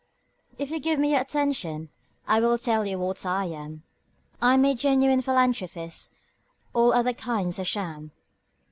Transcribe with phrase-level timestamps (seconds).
[0.57, 1.89] If you give me your attention,
[2.27, 3.83] I will tell you what I am:
[4.41, 6.11] I'm a genuine philanthropist
[6.73, 8.09] all other kinds are sham.